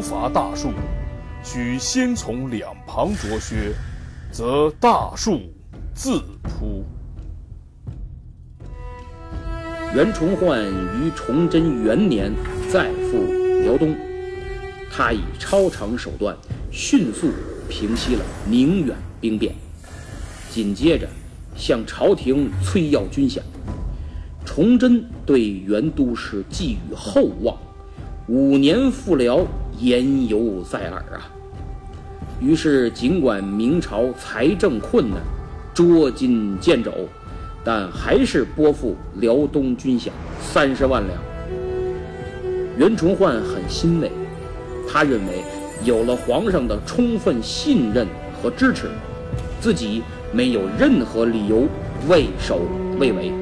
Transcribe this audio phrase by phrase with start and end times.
[0.00, 0.70] 伐大树，
[1.42, 3.72] 须先从两旁着削，
[4.32, 5.40] 则大树。
[5.92, 6.82] 自扑。
[9.94, 12.32] 袁崇焕于崇祯元年
[12.70, 13.18] 再赴
[13.62, 13.94] 辽东，
[14.90, 16.34] 他以超常手段
[16.70, 17.28] 迅速
[17.68, 19.54] 平息了宁远兵变，
[20.48, 21.06] 紧接着
[21.54, 23.40] 向朝廷催要军饷。
[24.46, 27.58] 崇祯对袁都师寄予厚望，
[28.26, 29.44] 五年复辽
[29.80, 31.28] 言犹在耳啊。
[32.40, 35.18] 于是，尽管明朝财政困难。
[35.72, 36.92] 捉襟见肘，
[37.64, 40.08] 但还是拨付辽东军饷
[40.42, 41.18] 三十万两。
[42.76, 44.10] 袁崇焕很欣慰，
[44.86, 45.44] 他认为
[45.84, 48.06] 有了皇上的充分信任
[48.42, 48.90] 和支持，
[49.60, 50.02] 自己
[50.32, 51.66] 没有任何理由
[52.08, 52.60] 畏首
[52.98, 53.32] 畏尾，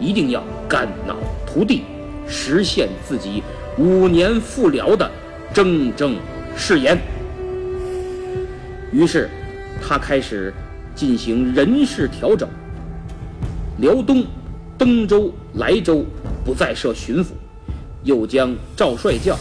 [0.00, 1.84] 一定要肝脑涂地，
[2.26, 3.42] 实现自己
[3.78, 5.08] 五年复辽的
[5.56, 6.16] 铮铮
[6.54, 6.98] 誓言。
[8.92, 9.30] 于是，
[9.80, 10.52] 他开始。
[10.94, 12.48] 进行人事调整，
[13.80, 14.24] 辽东、
[14.78, 16.06] 登州、莱州
[16.42, 17.32] 不再设巡抚，
[18.02, 19.36] 又将赵帅将、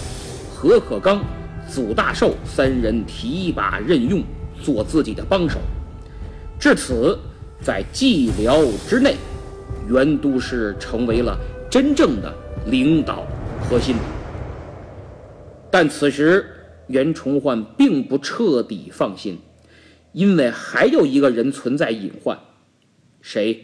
[0.53, 1.23] 何可刚、
[1.65, 4.21] 祖大寿三人提拔任用，
[4.61, 5.59] 做自己的帮手。
[6.59, 7.17] 至此，
[7.61, 9.15] 在蓟辽之内，
[9.87, 11.39] 袁都师成为了
[11.71, 13.25] 真正的领导
[13.61, 13.95] 核心。
[15.77, 16.45] 但此时，
[16.87, 19.39] 袁崇焕并不彻底放心。
[20.13, 22.39] 因为还有一个人存在隐患，
[23.21, 23.61] 谁？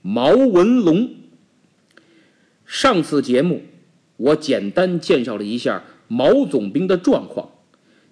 [0.00, 1.10] 毛文龙。
[2.64, 3.60] 上次节目
[4.16, 7.50] 我简单介绍了一下毛总兵的状况，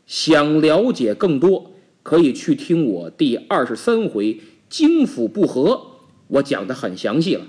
[0.05, 1.73] 想了解更多，
[2.03, 5.81] 可以去听我第二十三回京府不和，
[6.29, 7.47] 我讲的很详细了。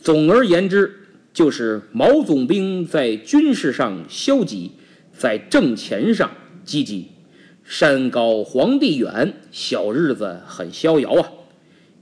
[0.00, 1.01] 总而言之，
[1.32, 4.72] 就是毛总兵在军事上消极，
[5.12, 6.30] 在政钱上
[6.64, 7.08] 积极。
[7.64, 11.30] 山高皇帝远，小日子很逍遥啊，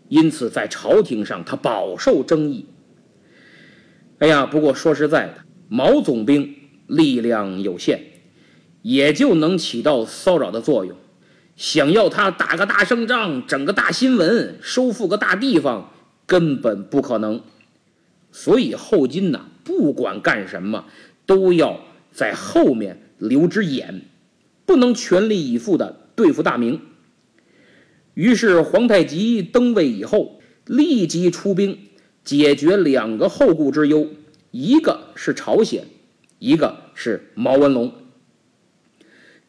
[0.09, 2.67] 因此在朝廷上他饱受争议。
[4.19, 5.35] 哎呀，不过说实在的，
[5.69, 6.55] 毛总兵
[6.87, 8.03] 力量有限，
[8.83, 10.97] 也就能起到骚扰的作用。
[11.57, 15.93] 想要他打个大胜仗，整个大新闻，收复个大地方，
[16.27, 17.43] 根本不可能。
[18.33, 20.87] 所以后金呐，不管干什么，
[21.27, 21.81] 都要
[22.13, 24.03] 在后面留只眼。
[24.67, 26.81] 不能全力以赴的对付大明。
[28.15, 31.77] 于是皇太极登位以后，立即出兵
[32.23, 34.07] 解决两个后顾之忧，
[34.53, 35.87] 一个是朝鲜，
[36.39, 37.93] 一个是毛文龙。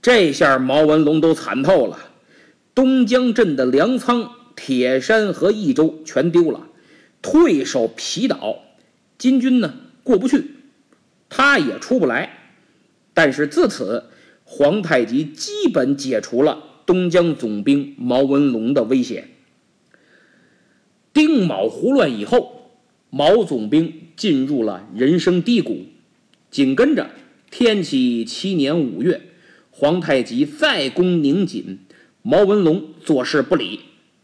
[0.02, 2.00] 这下毛文龙都惨透了，
[2.74, 6.68] 东江镇的粮仓、铁山和益州全丢了，
[7.22, 8.58] 退守皮岛，
[9.22, 10.56] 金军呢过不去，
[11.30, 12.38] 他也出不来。
[13.14, 14.06] 但是自此。
[14.44, 19.30] 皇太极基本解除了东江总兵毛文龙的威胁。
[21.14, 22.72] 丁卯胡乱以后，
[23.10, 25.86] 毛总兵进入了人生低谷。
[26.50, 27.12] 紧跟着，
[27.50, 29.22] 天启七年五月，
[29.70, 31.80] 皇太极再攻宁锦，
[32.22, 33.80] 毛文龙坐视不理，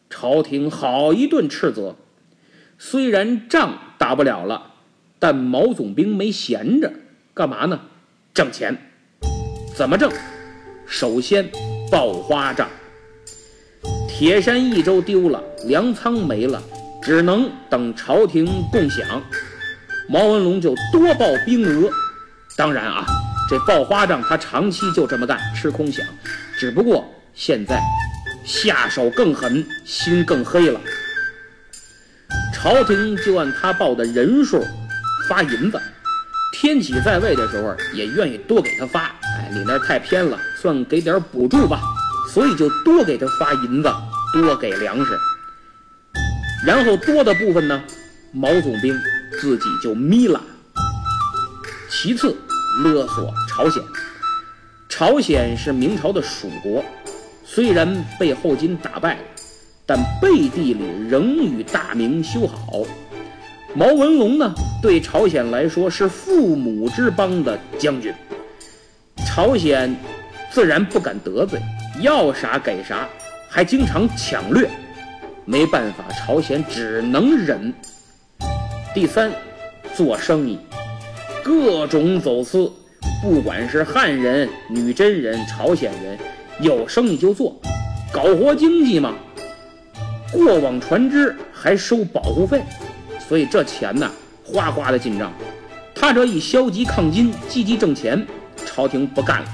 [0.10, 1.96] 朝廷好一顿斥责。
[2.78, 4.74] 虽然仗打不了了，
[5.20, 6.92] 但毛总兵没闲着，
[7.34, 7.80] 干嘛呢？
[8.34, 8.78] 挣钱。
[9.76, 10.12] 怎么挣？
[10.86, 11.50] 首先
[11.92, 12.70] 报花账。
[14.08, 16.62] 铁山一州丢了，粮仓没了，
[17.02, 19.22] 只能等朝廷共享。
[20.10, 21.90] 毛文龙就多报兵额，
[22.56, 23.06] 当然啊，
[23.50, 26.02] 这报花账他长期就这么干，吃空饷。
[26.60, 27.06] 只不过
[27.36, 27.80] 现在
[28.44, 30.80] 下手更狠，心更黑了。
[32.54, 34.64] 朝廷就按他报的人数
[35.30, 35.82] 发银子，
[36.54, 39.04] 天启在位的时候也愿意多给他发。
[39.38, 41.82] 哎，你那太偏了，算给点补助吧。
[42.30, 43.90] 所以就多给他发银子，
[44.34, 45.18] 多给粮食。
[46.66, 47.82] 然后多的部分呢，
[48.32, 48.94] 毛总兵
[49.40, 50.42] 自己就眯了。
[51.90, 52.36] 其次，
[52.84, 53.82] 勒索朝鲜。
[54.90, 56.84] 朝鲜是明朝的属国，
[57.46, 59.22] 虽然被后金打败了，
[59.86, 62.84] 但背地里仍与大明修好。
[63.78, 68.12] 毛文龙呢，对朝鲜来说是父母之邦的将军，
[69.24, 69.96] 朝鲜
[70.50, 71.60] 自然不敢得罪，
[72.02, 73.08] 要啥给啥，
[73.48, 74.68] 还经常抢掠。
[75.46, 77.72] 没办法，朝鲜只能忍。
[78.96, 79.32] 第三，
[79.94, 80.58] 做生意，
[81.44, 82.72] 各种走私。
[83.22, 86.18] 不管是汉人、女真人、朝鲜人，
[86.60, 87.56] 有生意就做，
[88.12, 89.14] 搞活经济嘛。
[90.34, 92.64] 过往船只还收保护费，
[93.28, 94.10] 所以这钱呢，
[94.44, 95.34] 哗哗的进账。
[95.94, 98.26] 他这一消极抗金，积极挣钱，
[98.66, 99.48] 朝廷不干了。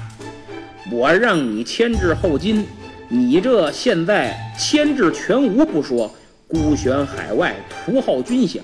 [0.92, 2.66] 我让你牵制后金，
[3.08, 6.14] 你这现在牵制全无不说，
[6.46, 8.60] 孤悬海外，徒耗军饷，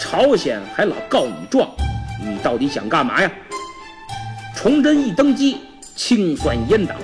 [0.00, 1.70] 朝鲜还老告你状，
[2.20, 3.30] 你到底想干嘛呀？
[4.54, 5.58] 崇祯一登基，
[5.94, 6.96] 清算阉党，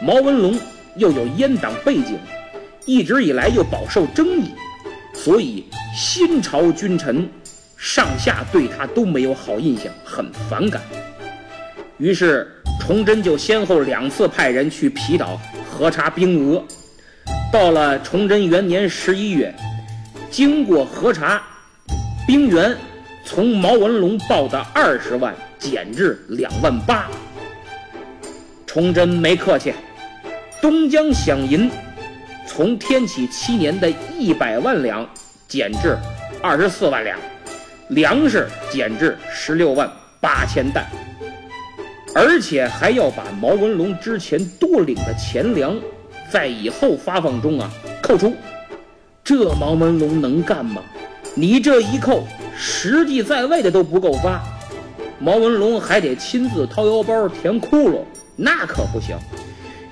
[0.00, 0.58] 毛文龙
[0.96, 2.18] 又有阉党背景，
[2.84, 4.50] 一直以来又饱受争议，
[5.26, 7.28] 所以新朝君臣
[7.76, 10.80] 上下对他都没有好印象，很反感。
[11.98, 12.48] 于是
[12.80, 15.36] 崇祯就先后两次派人去皮岛
[15.68, 16.62] 核查兵额。
[17.52, 19.52] 到了崇祯元年十一月，
[20.30, 21.42] 经过核查，
[22.24, 22.76] 兵员
[23.24, 25.34] 从毛文龙报的二十万。
[25.58, 27.08] 减至两万八。
[28.64, 29.74] 崇祯没客气，
[30.62, 31.68] 东江饷银
[32.46, 35.06] 从天启七年的一百万两
[35.48, 35.96] 减至
[36.40, 37.18] 二十四万两，
[37.88, 39.90] 粮食减至十六万
[40.20, 40.86] 八千担，
[42.14, 45.76] 而且还要把毛文龙之前多领的钱粮
[46.30, 47.70] 在以后发放中啊
[48.02, 48.34] 扣除。
[49.22, 50.80] 这毛文龙能干吗？
[51.34, 52.26] 你这一扣，
[52.56, 54.40] 实际在位的都不够发。
[55.18, 58.04] 毛文龙还得亲自掏腰包填窟窿，
[58.36, 59.16] 那可不行。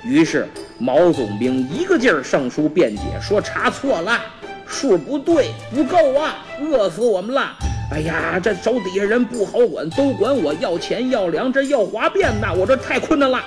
[0.04, 0.46] 于是
[0.78, 4.20] 毛总兵一个劲儿上书辩解，说查错了，
[4.66, 7.56] 数不对，不够啊，饿死我们了。
[7.92, 13.40] 哎呀，这手底下人不好管，都管我要钱要粮，这要哗变呐，我这太困难了。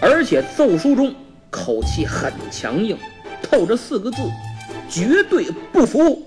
[0.00, 1.14] 而且奏书中
[1.48, 2.96] 口气很强硬，
[3.42, 4.18] 透着四个字：
[4.90, 6.22] 绝对不服。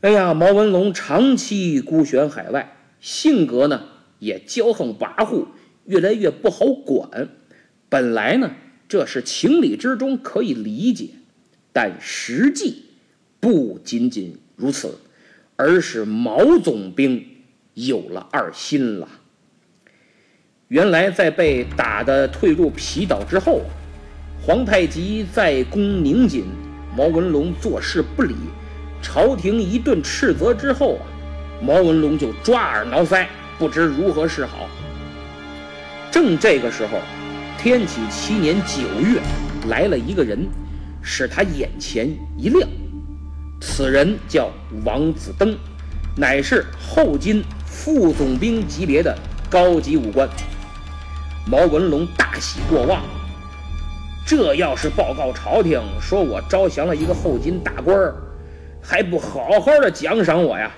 [0.00, 3.82] 哎呀，毛文龙长期孤悬海外，性格呢
[4.18, 5.46] 也骄横跋扈，
[5.84, 7.28] 越来越不好管。
[7.96, 8.50] 本来呢
[8.86, 11.08] 这是情理之中可以理解，
[11.72, 12.84] 但实际
[13.40, 14.98] 不仅仅如此，
[15.56, 17.26] 而是毛总兵
[17.72, 19.08] 有了二心了。
[20.68, 23.62] 原来在被打的退入皮岛之后，
[24.42, 26.44] 皇太极在宫宁锦，
[26.94, 28.34] 毛文龙坐视不理。
[29.00, 31.08] 朝廷一顿斥责之后啊，
[31.62, 33.26] 毛文龙就抓耳挠腮，
[33.58, 34.68] 不知如何是好。
[36.10, 36.98] 正这个时候，
[37.58, 39.20] 天启七年九月，
[39.68, 40.46] 来了一个人，
[41.02, 42.68] 使他眼前一亮。
[43.60, 44.50] 此人叫
[44.84, 45.56] 王子登，
[46.16, 49.16] 乃是后金副总兵级别的
[49.50, 50.28] 高级武官。
[51.46, 53.02] 毛文龙大喜过望，
[54.26, 58.14] 这要是报告朝廷，说我招降了一个后金大官儿。
[58.82, 60.70] 还不好好的奖赏我呀！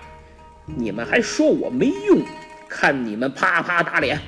[0.65, 2.23] 你们还说我没用，
[2.69, 4.19] 看你们啪啪打脸！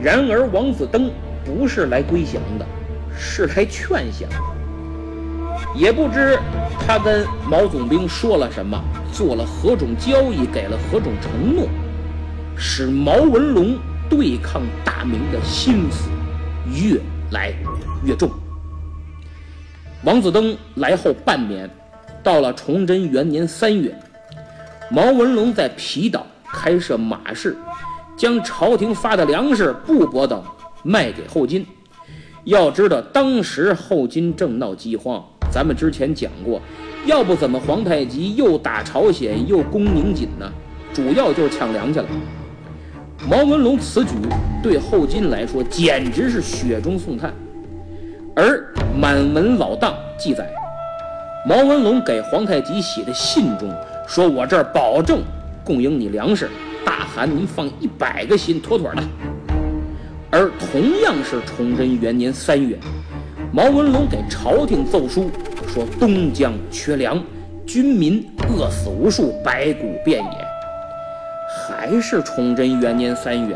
[0.00, 1.08] 然而王子登
[1.44, 2.66] 不是来归降的，
[3.16, 4.28] 是来劝降。
[5.74, 6.38] 也不知
[6.86, 8.82] 他跟毛总兵说了什么，
[9.12, 11.68] 做了何种交易，给了何种承诺，
[12.56, 16.10] 使毛文龙对抗大明的心思
[16.70, 17.54] 越来
[18.04, 18.30] 越重。
[20.04, 21.68] 王子登来后半年。
[22.24, 23.92] 到了崇祯元年三月，
[24.88, 27.56] 毛文龙在皮岛开设马市，
[28.16, 30.40] 将朝廷发的粮食、布帛等
[30.82, 31.66] 卖给后金。
[32.44, 36.60] 要知道，当时后金正闹饥荒，咱们之前讲过，
[37.06, 40.52] 要不怎么皇太极又打朝鲜又攻宁锦呢？
[40.92, 42.06] 主要就是抢粮去了。
[43.28, 44.10] 毛文龙此举
[44.62, 47.32] 对后金来说简直是雪中送炭，
[48.34, 50.52] 而满文老档记载。
[51.46, 53.72] 毛文龙给皇太极写的信中
[54.08, 55.20] 说：“我这儿保证
[55.64, 56.50] 供应你粮食，
[56.84, 59.02] 大汗您放一百个心，妥妥的。
[60.34, 62.78] 而同样是崇祯元年三月，
[63.52, 65.30] 毛文龙给朝廷奏书
[65.68, 67.22] 说东江缺粮，
[67.66, 70.46] 军民饿死无数，白骨遍野。
[71.54, 73.54] 还是崇祯元年三月，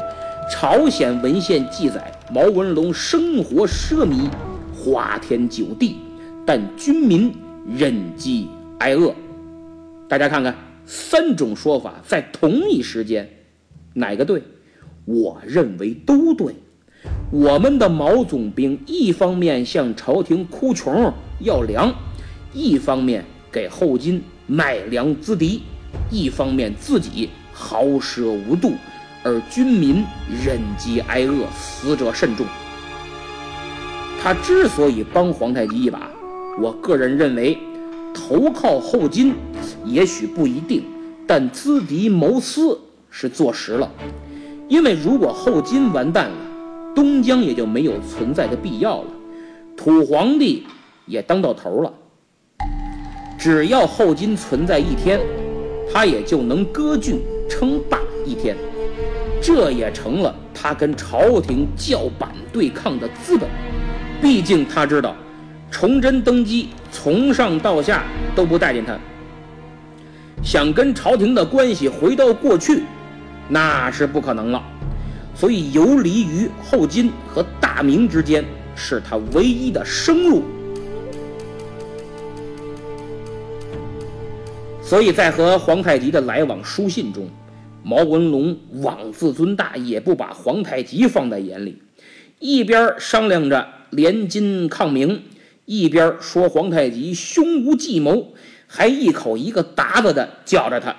[0.53, 4.29] 朝鲜文献记载毛文龙生活奢靡，
[4.75, 5.97] 花天酒地，
[6.45, 7.35] 但军民
[7.75, 9.15] 忍饥挨饿。
[10.11, 10.55] 大家看看，
[10.85, 13.27] 三种说法在同一时间，
[13.95, 14.43] 哪个对？
[15.07, 16.55] 我认为都对。
[17.31, 21.93] 我们的毛总兵一方面向朝廷哭穷要粮，
[22.53, 25.63] 一方面给后金卖粮资敌，
[26.11, 28.73] 一方面自己豪奢无度，
[29.25, 30.05] 而军民
[30.45, 32.47] 忍饥挨饿，死者甚众。
[34.23, 36.09] 他之所以帮皇太极一把，
[36.61, 37.59] 我个人认为，
[38.15, 39.35] 投靠后金
[39.85, 40.85] 也许不一定，
[41.27, 42.79] 但资敌谋私
[43.11, 43.91] 是坐实了。
[44.69, 46.37] 因为如果后金完蛋了，
[46.97, 49.09] 东江也就没有存在的必要了，
[49.77, 50.67] 土皇帝
[51.05, 51.93] 也当到头了。
[53.39, 55.21] 只要后金存在一天，
[55.93, 58.57] 他也就能割据称霸一天，
[59.43, 63.47] 这也成了他跟朝廷叫板对抗的资本。
[64.23, 65.15] 毕竟他知道，
[65.71, 68.99] 崇祯登基从上到下都不待见他，
[70.43, 72.85] 想跟朝廷的关系回到过去，
[73.51, 74.63] 那是不可能了。
[75.37, 78.43] 所以游离于后金和大明之间
[78.75, 80.43] 是他唯一的生路。
[84.83, 87.29] 所以在和皇太极的来往书信中，
[87.83, 91.83] 毛文龙妄自尊大，也不把皇太极放在眼里，
[92.39, 95.23] 一边商量着联金抗明，
[95.67, 98.33] 一边说皇太极胸无计谋，
[98.67, 100.97] 还一口一个达子的叫着他。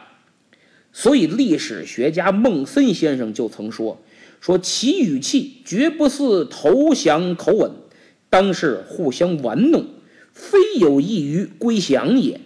[0.92, 4.00] 所以历史学家孟森先生就曾说。
[4.40, 7.72] 说其语气绝不似投降口吻，
[8.30, 9.88] 当是互相玩弄，
[10.32, 12.40] 非有意于归降也。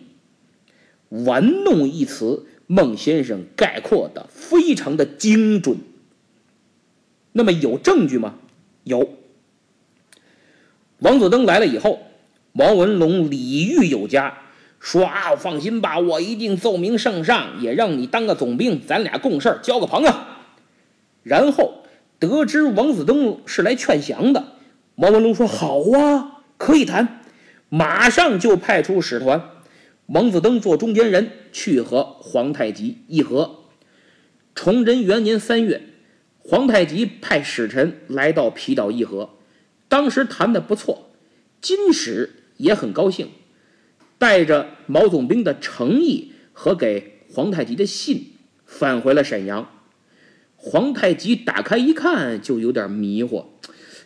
[1.09, 5.77] 玩弄一词，孟先生概括的非常的精准。
[7.33, 8.35] 那么有证据吗？
[8.85, 9.17] 有。
[10.99, 11.99] 王子登来了以后，
[12.53, 14.37] 毛文龙礼遇有加，
[14.79, 20.13] 说啊，放心吧，我一定奏明圣上，也让你当个总兵，咱俩共事交个朋友。
[21.23, 21.80] 然后。
[22.21, 24.53] 得知王子登是来劝降的，
[24.93, 27.23] 毛文龙说：“好啊，可以谈。”
[27.67, 29.41] 马上就派出使团，
[30.05, 33.61] 王子登做中间人，去和皇太极议和。
[34.53, 35.81] 崇祯元年三月，
[36.37, 39.31] 皇太极派使臣来到皮岛议和，
[39.87, 41.09] 当时谈的不错，
[41.59, 43.29] 金使也很高兴，
[44.19, 49.67] 带着毛总兵的诚意和给皇太极的信返回了沈阳。
[50.63, 53.45] 皇太极打开一看，就有点迷惑，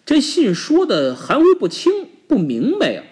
[0.05, 1.91] 这信说的含糊不清，
[2.29, 3.03] 不明白呀。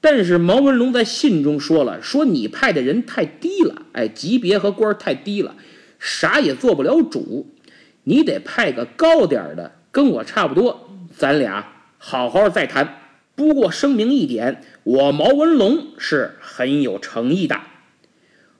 [0.00, 5.54] 但是毛文龙在信中说了，说你派的人太低了，哎，级别和官太低了，
[6.00, 7.54] 啥也做不了主，
[8.02, 11.64] 你得派个高点的，跟我差不多，咱俩
[11.98, 12.96] 好好再谈。
[13.36, 17.60] 不过声明一点，我毛文龙是很有诚意的。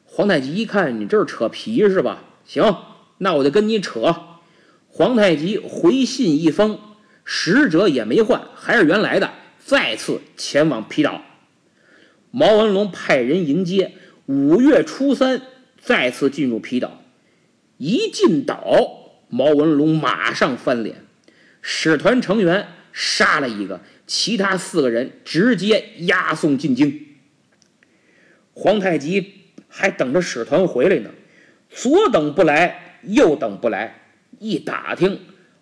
[0.04, 2.22] 皇太极一看，你这是扯皮是吧？
[2.44, 2.76] 行。
[3.22, 4.16] 那我就跟你扯，
[4.88, 6.78] 皇太极回信一封，
[7.22, 11.20] 使者也没换，还是原来的，再次前往皮岛。
[12.30, 13.92] 毛文龙派人迎接，
[14.24, 15.42] 五月初三
[15.78, 17.02] 再次进入皮岛。
[17.76, 21.04] 一进岛，毛文龙马上翻脸，
[21.60, 27.06] 使团成员杀了一个，其他四个人直接押送进京。
[28.54, 29.34] 皇太极
[29.68, 31.10] 还等着使团回来呢，
[31.68, 32.86] 左等不来。
[33.02, 34.00] 又等不来，
[34.38, 35.18] 一打听，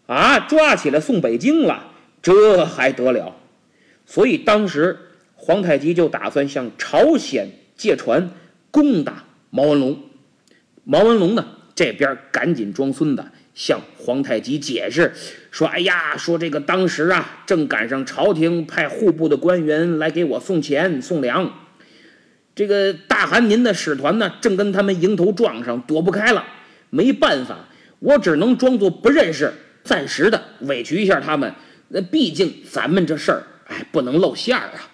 [0.06, 1.92] 啊，抓起来送北京了，
[2.22, 3.36] 这还得了？
[4.06, 4.98] 所以当时
[5.34, 8.30] 皇太极就打算向朝鲜借船
[8.70, 10.00] 攻打毛文龙。
[10.84, 15.12] 毛文龙呢，这边赶紧装孙子，向皇太极解释
[15.50, 21.52] 说：“哎呀，说这个当时啊，正赶上朝廷派户部的官员来给我送钱送粮，
[22.54, 26.44] 这个大汗您的使团呢，正跟他们迎头撞上，躲不开了。”
[26.90, 27.68] 没办法，
[27.98, 29.52] 我只能装作不认识，
[29.84, 31.54] 暂时的委屈一下他们。
[31.88, 34.90] 那毕竟咱们这事儿，哎，不能露馅儿啊。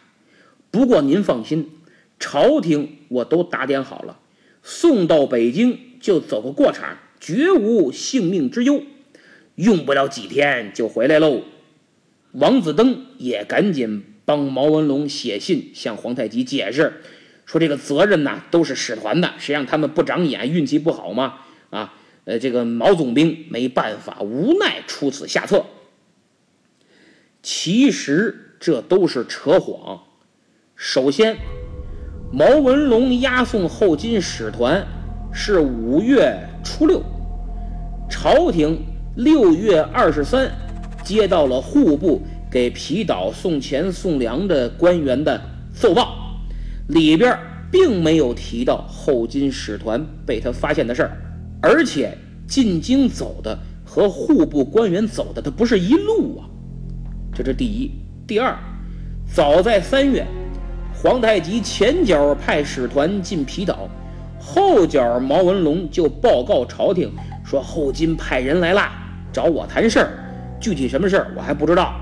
[0.70, 1.70] 不过您放心，
[2.18, 4.18] 朝廷我都打点好了，
[4.62, 8.82] 送到北京就走个过场，绝无性命之忧，
[9.56, 11.42] 用不了几天就回来喽。
[12.32, 17.00] 王子登也赶紧帮毛文龙写信向皇太极解释，
[17.46, 21.40] 说这个责任呐都是使团的，谁让他们不长眼，运气不好吗？
[21.75, 21.93] 啊，
[22.25, 25.64] 呃，这个毛总兵没办法，无奈出此下策。
[27.43, 30.02] 其实这都是扯谎。
[30.76, 31.37] 首先，
[32.33, 34.87] 毛文龙押送后金使团
[35.33, 37.02] 是五月初六，
[38.09, 38.81] 朝廷
[39.16, 40.52] 六月二十三
[41.02, 45.40] 接到了户部给皮岛送钱送粮的官员的
[45.75, 46.38] 奏报，
[46.88, 47.37] 里边
[47.73, 51.21] 并没有提到后金使团被他发现的事儿。
[51.64, 52.16] 而且
[52.47, 56.44] 进京走的和户部官员走的，他不是一路啊。
[57.35, 57.90] 这是第一。
[58.26, 58.56] 第二，
[59.26, 60.26] 早在三月，
[60.94, 63.88] 皇太极前脚派使团进皮岛，
[64.38, 67.11] 后脚毛文龙就报告朝廷
[67.44, 68.92] 说后金派人来啦，
[69.33, 70.11] 找我谈事儿。
[70.61, 71.94] 具体什么事儿我还不知道。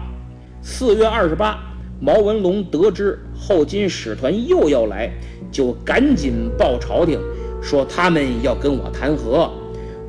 [0.61, 1.59] 四月二十八，
[2.01, 5.11] 毛文龙得知后金使团又要来，
[5.51, 7.21] 就赶紧报朝廷。
[7.63, 9.49] 说他们要跟我谈和，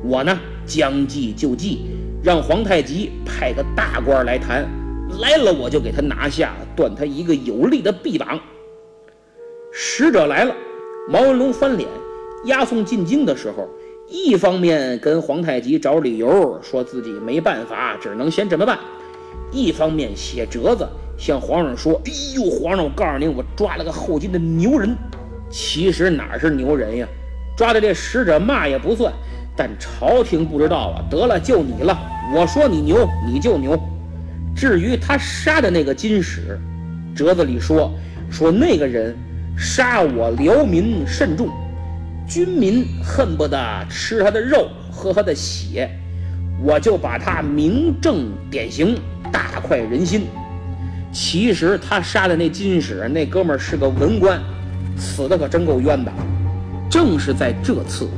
[0.02, 1.86] 我呢将计就计，
[2.22, 4.68] 让皇太极派个大官来谈，
[5.20, 8.38] 来了我就给他拿下，断他一个有力的臂膀。
[9.72, 10.54] 使者来了，
[11.08, 11.88] 毛文龙翻脸，
[12.46, 13.68] 押送进京的时候，
[14.08, 18.76] 一方面跟皇太极找理由，说自己没办法，只能先这么办；
[19.52, 24.96] 一方面写折子向皇上说：“哎呦，皇上，我告诉您，我抓了个后金的牛人。”
[25.50, 27.06] 其实哪是牛人呀？
[27.56, 29.12] 抓的这使者骂也不算，
[29.56, 31.04] 但朝廷不知道啊。
[31.10, 31.96] 得了，就你了。
[32.34, 33.78] 我说你牛，你就牛。
[34.56, 36.58] 至于他杀的那个金使，
[37.14, 37.92] 折子里说
[38.30, 39.14] 说那个人
[39.56, 41.48] 杀我辽民甚众，
[42.26, 45.90] 军民恨不得吃他的肉，喝他的血，
[46.62, 48.96] 我就把他明正典刑，
[49.30, 50.26] 大快人心。
[51.12, 54.40] 其实他杀的那金使，那哥们儿是个文官，
[54.96, 56.12] 死的可真够冤的。
[56.90, 58.08] 正是在这次，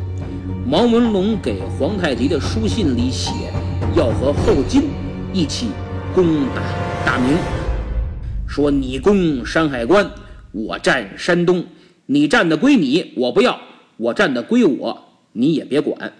[0.66, 3.32] 毛文龙给皇太极的书信里写，
[3.96, 4.84] 要和后金
[5.32, 5.68] 一起
[6.14, 6.62] 攻打
[7.04, 7.36] 大明，
[8.46, 10.10] 说你攻山海关，
[10.52, 11.64] 我占山东，
[12.06, 13.58] 你占的归你，我不要；
[13.96, 16.12] 我占的归我，你也别管。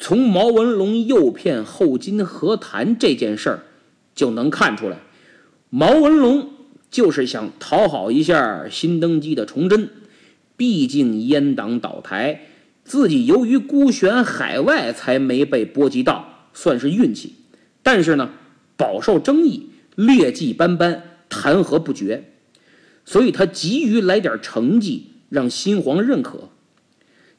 [0.00, 3.62] 从毛文龙诱骗后金和谈这件事儿，
[4.14, 4.96] 就能看出来，
[5.68, 6.48] 毛文龙
[6.90, 9.90] 就是想讨好一下新登基的崇祯。
[10.58, 12.42] 毕竟阉党倒台，
[12.84, 17.36] 自己由于孤悬海外才没被波及到，算是运气。
[17.82, 18.28] 但是呢，
[18.76, 22.24] 饱受争议，劣迹斑斑，弹劾不绝，
[23.04, 26.50] 所以他急于来点成绩，让新皇认可。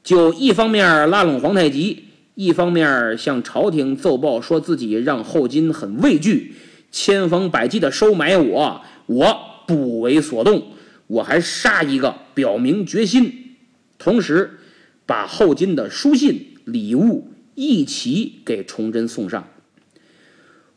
[0.01, 2.05] 就一方面拉拢皇太极，
[2.35, 6.53] 一方面向朝廷奏报，说自己让后金很畏惧，
[6.89, 10.63] 千方百计的收买我，我不为所动。
[11.09, 13.55] 我还杀一个，表明决心，
[13.97, 14.59] 同时
[15.07, 19.49] 把后金的书信、礼物一起给崇祯送上。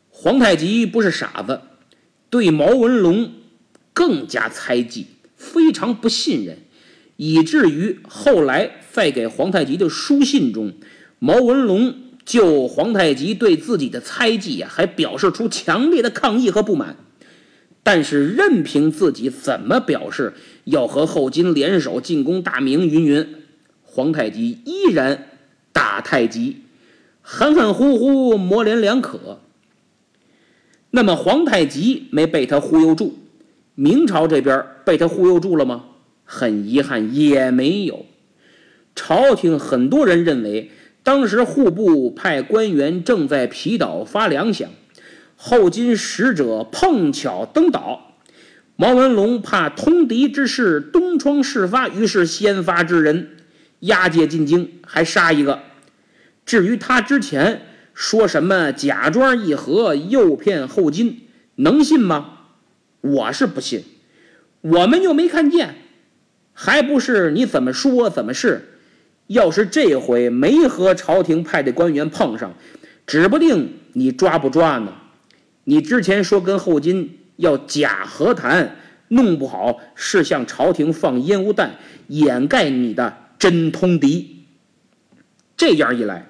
[0.09, 1.61] 皇太极不是傻子，
[2.31, 3.31] 对毛文龙
[3.93, 6.57] 更加猜忌，非常不信任，
[7.15, 10.73] 以至于后来在给皇太极的书信中，
[11.19, 16.97] 毛文龙就皇太极对自己的猜忌呀，还表示出强烈的抗议和不满。
[17.83, 23.35] 但是任凭自己怎么表示要和后金联手进攻大明，云云，
[23.83, 25.27] 皇太极依然
[25.73, 26.61] 打太极，
[27.21, 29.41] 含含糊糊，模棱两可。
[30.91, 33.17] 那么皇太极没被他忽悠住，
[33.75, 35.85] 明朝这边被他忽悠住了吗？
[36.23, 38.05] 很遗憾，也没有。
[38.95, 40.71] 朝廷很多人认为，
[41.03, 44.67] 当时户部派官员正在皮岛发粮饷。
[45.45, 48.13] 后金使者碰巧登岛，
[48.77, 53.31] 毛文龙怕通敌之事东窗事发，于是先发制人，
[53.81, 55.59] 押解进京，还杀一个。
[56.45, 62.37] 至于他之前说什么假装议和，诱骗后金，能信吗？
[63.01, 63.83] 我是不信，
[64.61, 65.75] 我们又没看见，
[66.53, 68.79] 还不是你怎么说怎么是。
[69.27, 72.53] 要是这回没和朝廷派的官员碰上，
[73.05, 74.93] 指不定你抓不抓呢。
[75.65, 78.75] 你之前说跟后金要假和谈，
[79.07, 84.45] 弄不好是向朝廷放烟雾弹，掩盖你的真通敌。
[85.55, 86.29] 这样一来，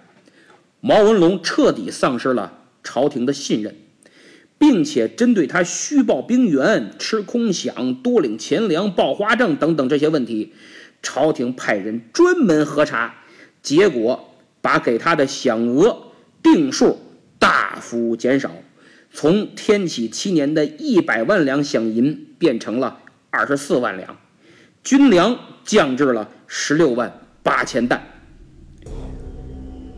[0.81, 3.75] 毛文龙彻底丧失了朝廷的信任，
[4.57, 10.53] 并且针对他虚报兵员、吃空饷、多领钱粮、报花证等等这些问题，
[11.01, 13.15] 朝廷派人专门核查，
[13.63, 16.11] 结果把给他的饷额
[16.43, 16.99] 定数
[17.39, 18.51] 大幅减少。
[19.15, 22.97] 从天启七年的一百万两饷银变成了
[23.29, 24.17] 二十四万两，
[24.83, 28.03] 军粮降至了十六万八千担。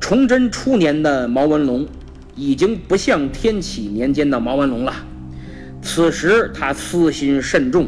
[0.02, 1.88] 崇祯初年的毛文龙，
[2.36, 4.94] 已经不像天启年间的毛文龙了。
[5.82, 7.88] 此时他私心甚重，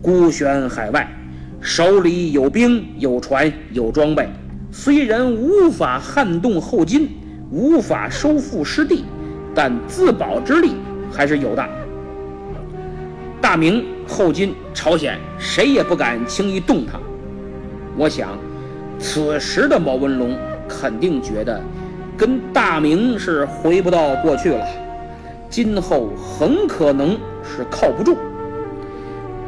[0.00, 1.12] 孤悬海外，
[1.60, 4.28] 手里有兵有船有装备，
[4.70, 7.08] 虽然无法撼动后金，
[7.50, 9.04] 无法收复失地，
[9.54, 10.76] 但自保之力
[11.10, 11.64] 还是有的。
[13.40, 16.98] 大明、后金、朝鲜，谁也不敢轻易动他。
[17.96, 18.38] 我想，
[18.98, 20.36] 此时的毛文龙
[20.68, 21.60] 肯定觉得，
[22.16, 24.66] 跟大明是回不到过去了，
[25.48, 28.16] 今后很可能是靠不住。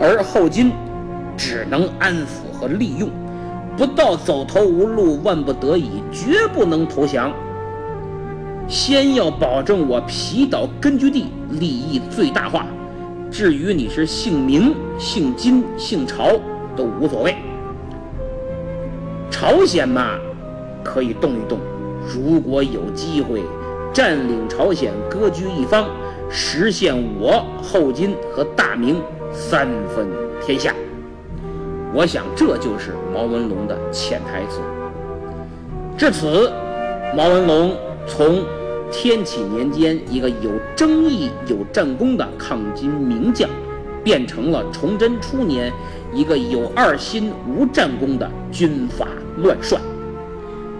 [0.01, 0.73] 而后金
[1.37, 3.09] 只能安抚和利用，
[3.77, 7.33] 不到走投无路、万不得已，绝不能投降。
[8.73, 12.67] 先要保证我皮岛根据地利益最大化。
[13.31, 16.41] 至于你是姓明、姓金、姓朝，
[16.75, 17.37] 都无所谓。
[19.31, 20.19] 朝鲜嘛，
[20.83, 21.59] 可以动一动。
[22.09, 23.43] 如果有机会
[23.93, 25.87] 占领朝鲜，割据一方，
[26.31, 29.03] 实现我后金和大明
[29.35, 30.09] 三分
[30.41, 30.75] 天下，
[31.93, 34.63] 我想这就是毛文龙的潜台词。
[35.95, 36.51] 至此，
[37.15, 38.43] 毛文龙从。
[38.93, 43.49] 天启年间，一个有争议、有战功的抗金名将，
[44.05, 45.73] 变成了崇祯初年
[46.13, 49.81] 一个有二心、无战功的军阀乱帅。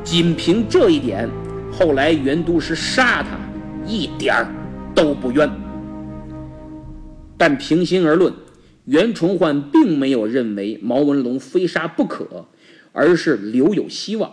[0.05, 1.29] 仅凭这一点，
[1.73, 3.31] 后来袁都师杀他
[3.87, 4.47] 一点儿
[4.95, 5.51] 都不冤。
[7.39, 8.33] 但平心而论，
[8.85, 12.47] 袁崇焕并没有认为毛文龙非杀不可，
[12.93, 14.31] 而是留有希望。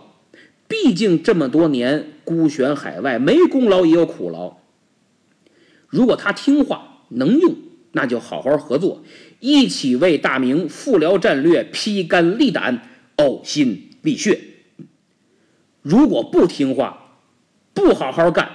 [0.70, 4.58] 毕竟这么多年孤悬海外，没功劳也有苦劳。
[5.88, 7.56] 如果他听话能用，
[7.90, 9.02] 那就好好合作，
[9.40, 14.40] 一起为大明复辽战略披肝沥胆、呕心沥血。
[15.82, 17.18] 如果不听话，
[17.74, 18.52] 不好好干，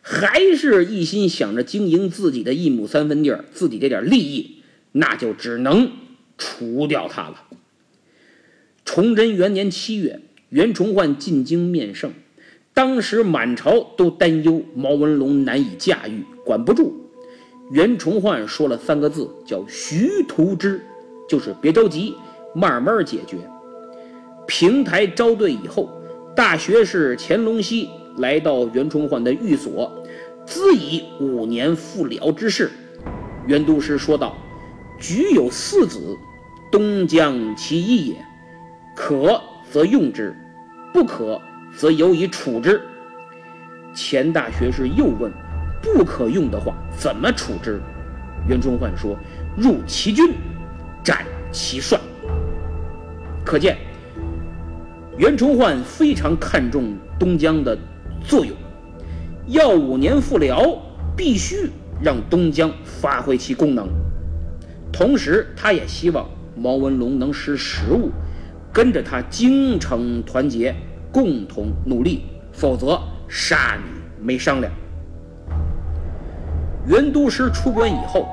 [0.00, 5.90] 还是一心想着经营自己的一亩三分地儿、自己这点利益，那就只能
[6.38, 7.42] 除掉他了。
[8.84, 10.20] 崇祯元年七月。
[10.50, 12.12] 袁崇焕进京面圣，
[12.72, 16.94] 当时满朝都担忧毛文龙难以驾驭，管不住。
[17.72, 20.80] 袁崇焕说了三个字，叫“徐图之”，
[21.28, 22.14] 就是别着急，
[22.54, 23.38] 慢慢解决。
[24.46, 25.90] 平台招对以后，
[26.36, 29.92] 大学士钱隆锡来到袁崇焕的寓所，
[30.46, 32.70] 咨以五年复辽之事。
[33.48, 34.36] 袁督师说道
[35.00, 36.16] ：“举有四子，
[36.70, 38.14] 东江其一也，
[38.94, 39.40] 可。”
[39.76, 40.34] 则用之，
[40.90, 41.38] 不可
[41.76, 42.80] 则由以处之。
[43.92, 45.30] 钱大学士又问
[45.84, 47.78] ：“不可用的话，怎么处之？”
[48.48, 49.14] 袁崇焕说
[49.54, 50.32] ：“入其军，
[51.04, 52.00] 斩其帅。”
[53.44, 53.76] 可见，
[55.18, 57.76] 袁崇焕非常看重东江的
[58.24, 58.56] 作用。
[59.46, 60.74] 要五年复辽，
[61.14, 61.68] 必须
[62.00, 63.86] 让东江发挥其功能。
[64.90, 68.10] 同时，他也希望毛文龙能识时务。
[68.76, 70.74] 跟着他精诚团结，
[71.10, 74.70] 共同努力，否则杀你没商量。
[76.86, 78.28] 袁都师出关以后，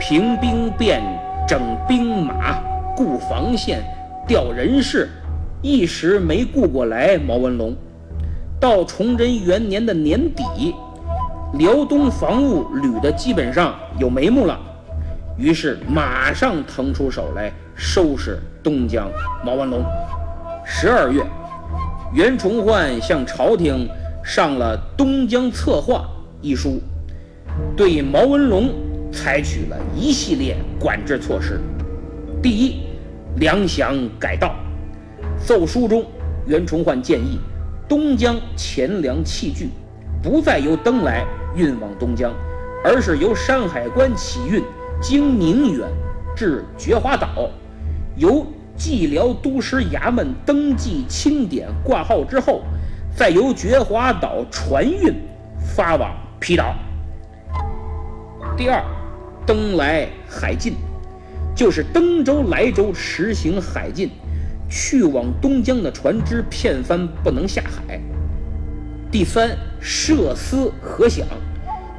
[0.00, 1.00] 平兵变、
[1.46, 2.60] 整兵马、
[2.96, 3.84] 固防线、
[4.26, 5.08] 调人事，
[5.62, 7.16] 一时没顾过来。
[7.16, 7.72] 毛文龙
[8.58, 10.74] 到崇祯元年的年底，
[11.54, 14.58] 辽东防务捋的基本上有眉目了，
[15.38, 18.38] 于是马上腾出手来收拾。
[18.60, 19.08] 东江
[19.42, 19.82] 毛文龙，
[20.66, 21.24] 十二月，
[22.12, 23.88] 袁崇焕向朝廷
[24.22, 26.06] 上了《东江策划》
[26.44, 26.82] 一书，
[27.74, 28.68] 对毛文龙
[29.10, 31.58] 采取了一系列管制措施。
[32.42, 32.82] 第一，
[33.36, 34.54] 粮饷改道。
[35.38, 36.04] 奏书中，
[36.46, 37.38] 袁崇焕建议，
[37.88, 39.70] 东江钱粮器具
[40.22, 41.24] 不再由登莱
[41.56, 42.34] 运往东江，
[42.84, 44.62] 而是由山海关起运，
[45.00, 45.88] 经宁远
[46.34, 47.48] 至觉华岛，
[48.16, 48.44] 由
[48.76, 52.62] 蓟辽都师衙门登记清点挂号之后，
[53.14, 55.14] 再由觉华岛船运
[55.76, 56.74] 发往皮岛。
[58.56, 58.82] 第二，
[59.46, 60.74] 登莱海禁，
[61.54, 64.10] 就是登州、莱州实行海禁，
[64.68, 68.00] 去往东江的船只片帆不能下海。
[69.12, 71.24] 第三，设司核享，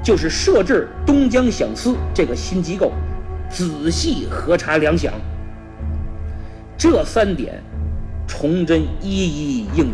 [0.01, 2.91] 就是设置东江饷司这个新机构，
[3.49, 5.11] 仔细核查粮饷。
[6.77, 7.61] 这三点，
[8.27, 9.93] 崇祯一一应允。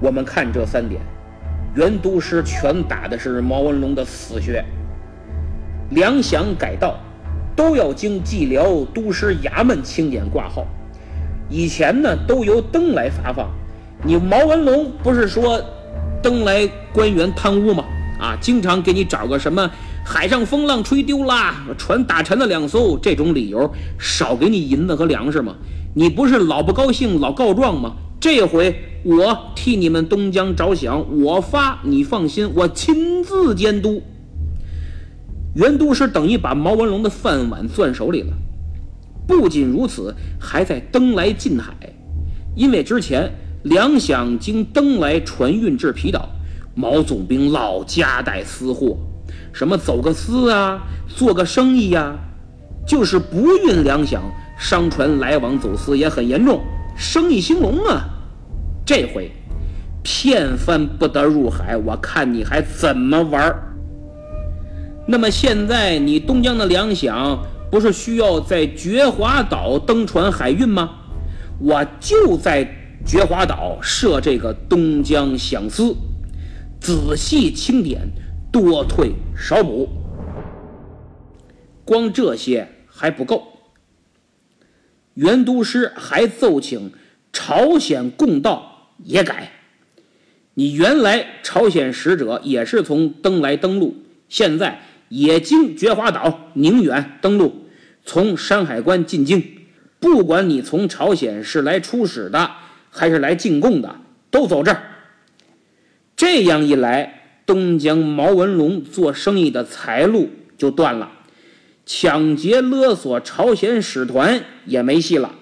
[0.00, 1.00] 我们看这三点，
[1.74, 4.62] 袁督师全打的是毛文龙的死穴。
[5.90, 6.98] 粮饷改道，
[7.56, 10.66] 都要经蓟辽督师衙门清点挂号。
[11.48, 13.48] 以前呢，都由登来发放，
[14.02, 15.62] 你毛文龙不是说
[16.22, 17.84] 登来官员贪污吗？
[18.24, 19.70] 啊，经常给你找个什么
[20.02, 25.54] 海上风浪吹丢啦，船打沉了两艘这种理由，少给你银子和粮食吗？
[25.94, 27.96] 你不是老不高兴，老告状吗？
[28.18, 34.02] 这回我替你们东江着想，我发你放心，我亲自监督。
[35.54, 38.32] 袁都师等于把毛文龙的饭碗攥手里了。
[39.28, 41.74] 不仅如此，还在登来近海，
[42.56, 43.30] 因为之前
[43.64, 46.28] 粮饷经登来船运至皮岛，
[46.74, 48.96] 毛总兵老夹带私货，
[49.52, 52.16] 什么走个私啊，做个生意呀，
[52.86, 54.18] 就是不运粮饷，
[54.58, 56.60] 商船来往走私也很严重，
[56.96, 58.04] 生意兴隆啊。
[58.84, 59.30] 这回
[60.02, 63.54] 片帆不得入海，我看你还怎么玩？
[65.06, 67.38] 那么现在你东江的粮饷
[67.70, 70.90] 不是需要在觉华岛登船海运吗？
[71.60, 72.68] 我就在
[73.06, 75.94] 觉华岛设这个东江饷司，
[76.84, 78.06] 仔细清点，
[78.52, 79.88] 多退少补。
[81.82, 83.42] 光这些还不够，
[85.14, 86.92] 袁都师还奏请
[87.32, 88.92] 朝鲜共道。
[89.02, 89.50] 也改，
[90.52, 93.96] 你原来朝鲜使者也是从登来登陆，
[94.28, 97.66] 现在也经觉华岛、宁远登陆，
[98.04, 99.42] 从山海关进京。
[99.98, 102.50] 不管你从朝鲜是来出使的，
[102.90, 103.96] 还是来进贡的，
[104.30, 104.82] 都走这儿。
[106.16, 111.10] 这样一来，东江毛文龙做生意的财路就断了，
[111.84, 115.34] 抢劫勒索朝鲜使团也没戏了。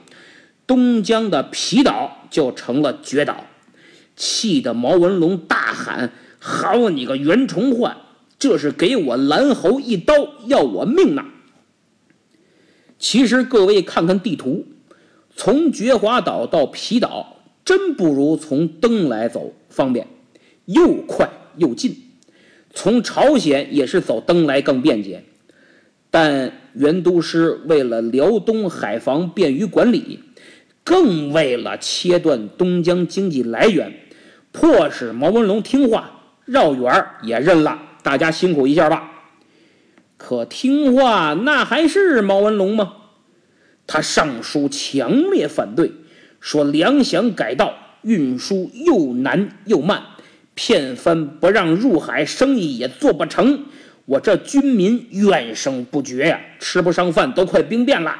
[0.66, 3.44] 东江的皮岛就成了绝岛，
[4.16, 7.96] 气得毛文龙大喊：“好你个袁崇焕，
[8.38, 10.14] 这是给我蓝侯一刀，
[10.46, 11.26] 要我命呐！”
[12.98, 14.64] 其实各位看看地图，
[15.36, 20.06] 从觉华岛到皮岛，真不如从登来走方便，
[20.66, 21.96] 又快又近。
[22.74, 25.24] 从朝鲜也是走登来更便捷，
[26.10, 30.20] 但袁都师为了辽东海防便于管理。
[30.84, 33.94] 更为了切断东江经济来源，
[34.50, 36.10] 迫使毛文龙听话，
[36.44, 37.80] 绕远也认了。
[38.02, 39.08] 大家辛苦一下吧。
[40.16, 42.94] 可听话那还是毛文龙吗？
[43.86, 45.92] 他上书强烈反对，
[46.40, 50.02] 说粮饷改道运输又难又慢，
[50.54, 53.64] 片帆不让入海，生意也做不成。
[54.04, 58.16] 我这军民怨声不绝呀，吃不上饭，都快兵变了。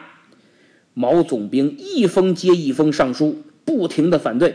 [0.95, 4.55] 毛总兵一封接一封上书，不停的反对。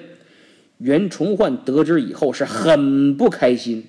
[0.77, 3.87] 袁崇焕得知以后是很不开心，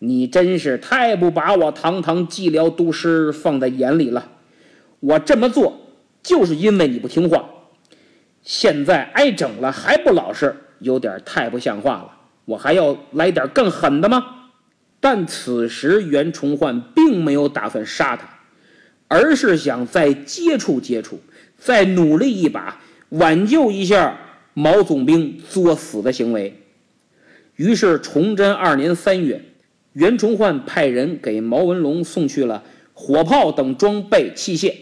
[0.00, 4.32] 你真是太不把我堂堂蓟辽都师放在眼里了。
[5.00, 5.80] 我这么做
[6.22, 7.48] 就是因为你不听话，
[8.42, 12.17] 现在挨整了还不老实，有点太不像话了。
[12.48, 14.24] 我还要来点更狠的吗？
[15.00, 18.26] 但此时袁崇焕并没有打算杀他，
[19.06, 21.20] 而是想再接触接触。
[21.58, 22.80] 再努力一把，
[23.10, 24.18] 挽救一下
[24.54, 26.62] 毛总兵作死的行为。
[27.56, 29.44] 于是，崇祯二年三月，
[29.92, 32.62] 袁崇焕派人给毛文龙送去了
[32.94, 34.74] 火炮等装备器械，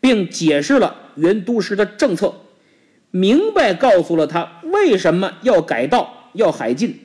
[0.00, 2.32] 并解释了袁都师的政策，
[3.10, 6.98] 明白告诉了他为什么要改道、要海禁。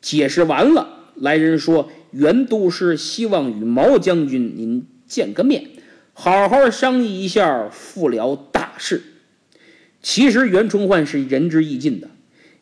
[0.00, 5.64] 解释完了，来人说袁都师希望与毛将军您见个面。
[6.12, 9.02] 好好商议一下复辽大事。
[10.02, 12.08] 其实袁崇焕是仁至义尽的，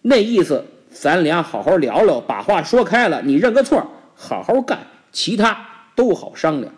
[0.02, 6.74] 那意思咱俩好好聊聊，把话说开了，你认个错，好好干，其他都好商量。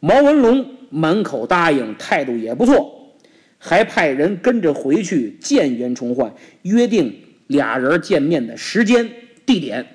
[0.00, 3.14] 毛文龙满口答应，态度也不错，
[3.58, 7.14] 还派人跟着回去见袁崇焕，约定
[7.46, 9.10] 俩人见面的时间、
[9.44, 9.86] 地点。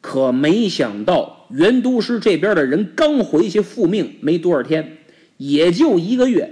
[0.00, 4.98] 可没想到袁都师这边的人刚回去复命没多少天。
[5.36, 6.48] 也就一个月，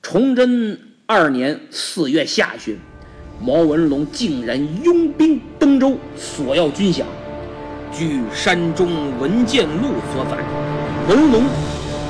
[0.00, 2.78] 崇祯二年四月下旬，
[3.40, 7.02] 毛文龙竟然拥兵登州，索要军饷。
[7.92, 10.38] 据《山中文件录》所载，
[11.06, 11.42] 文龙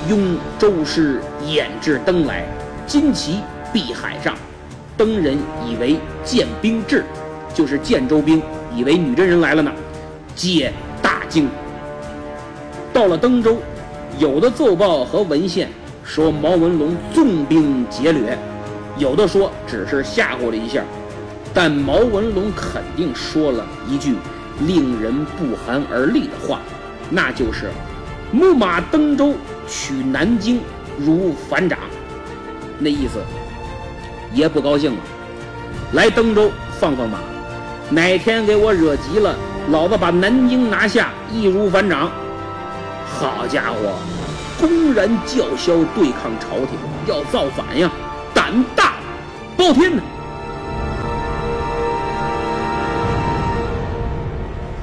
[0.09, 2.47] 拥周师掩至登来，
[2.87, 3.39] 旌旗
[3.75, 4.37] 蔽海上，
[4.97, 7.05] 登人以为建兵至，
[7.55, 8.43] 就是建州兵，
[8.75, 9.73] 以为女真人来了呢，
[10.35, 11.49] 皆大惊。
[12.93, 13.57] 到了登州。
[14.19, 15.71] 有的奏报和文献
[16.05, 18.39] 说毛文龙纵兵劫掠，
[18.99, 20.85] 有的说只是吓唬了一下，
[21.55, 24.15] 但毛文龙肯定说了一句
[24.61, 26.61] 令人不寒而栗的话，
[27.09, 27.71] 那就是
[28.31, 29.33] “木马登州，
[29.67, 30.61] 取南京，
[30.99, 31.79] 如反掌”。
[32.79, 33.19] 那意思
[34.35, 34.99] 也不高兴了。
[35.93, 37.19] 来登州放放马，
[37.91, 39.37] 哪天给我惹急了，
[39.71, 42.11] 老子把南京拿下，易如反掌。
[43.07, 43.99] 好家伙，
[44.61, 47.91] 公然叫嚣对抗朝廷，要造反呀，
[48.33, 48.95] 胆大
[49.57, 50.03] 包天呢！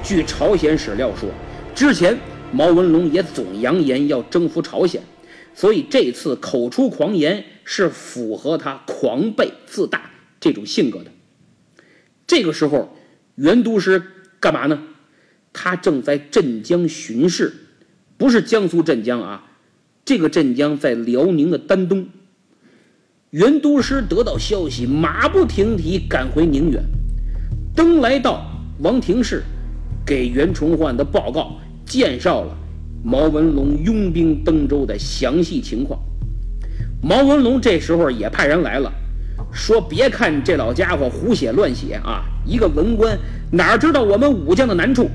[0.04, 1.30] 据朝鲜史料说，
[1.76, 2.18] 之前
[2.52, 5.02] 毛文龙也总扬言要征服朝鲜，
[5.60, 11.12] 所以这次口出狂言是符合他狂悖自大这种性格的。
[12.26, 12.96] 这个时候，
[13.36, 14.02] 袁都师
[14.40, 14.82] 干嘛呢？
[15.52, 17.52] 他正在镇江巡视，
[18.16, 19.52] 不是江苏镇江啊，
[20.06, 22.08] 这个镇江在辽宁的丹东。
[23.32, 26.82] 袁都师得到消息，马不停蹄赶回宁远，
[27.76, 29.44] 登来到王庭市，
[30.06, 32.58] 给袁崇焕的报告介绍了
[33.04, 36.00] 毛文龙拥兵登州的详细情况。
[37.02, 38.92] 毛文龙这时候也派人来了。
[39.52, 43.18] 说别看这老家伙胡写乱写啊，一个文官
[43.52, 45.10] 哪知道我们武将的难处，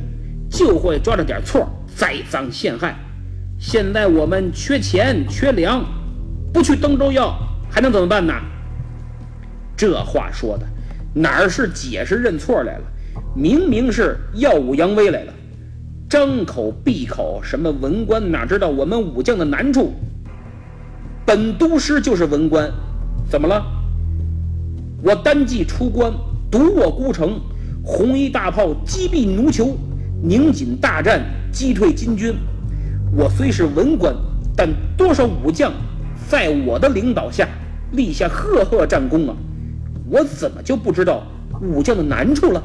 [0.51, 2.97] 就会抓着点错栽赃陷害。
[3.59, 5.85] 现在我们缺钱缺粮，
[6.53, 7.37] 不去登州要
[7.70, 8.33] 还能怎么办呢？
[9.77, 10.66] 这话说的
[11.14, 12.85] 哪儿是解释认错来了，
[13.37, 15.33] 明明是耀武扬威来了。
[16.14, 19.92] 张口闭口什么文官哪知道我们武将的难处？
[21.27, 22.70] 本都师就是文官，
[23.29, 23.61] 怎么了？
[25.03, 26.12] 我单骑出关，
[26.48, 27.40] 独卧孤城，
[27.83, 29.72] 红衣大炮击毙奴酋，
[30.22, 32.33] 宁锦大战击退金军。
[33.16, 34.14] 我虽是文官，
[34.57, 35.72] 但多少武将
[36.29, 37.48] 在我的领导下
[37.90, 39.35] 立下赫赫战功啊！
[40.09, 41.24] 我怎么就不知道
[41.61, 42.62] 武将的难处了？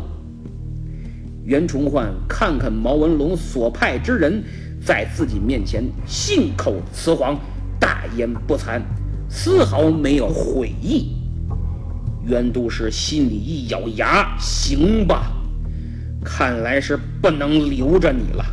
[1.50, 4.44] 袁崇焕看看毛文龙所派之人，
[4.86, 7.36] 在自己面前信口雌黄，
[7.80, 8.80] 大言不惭，
[9.28, 11.16] 丝毫没有悔意。
[12.24, 15.24] 袁督师心里一咬牙，行吧，
[16.24, 18.46] 看来是不能留着你了。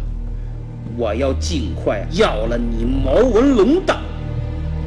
[0.97, 3.95] 我要尽快要了你毛文龙的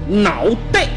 [0.08, 0.88] 脑袋。